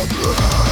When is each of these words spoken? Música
Música 0.00 0.69